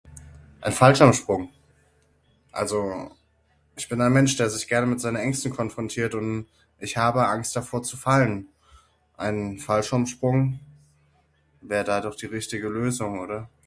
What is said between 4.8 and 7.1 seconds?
mit seinen Ängsten konfrontiert und ich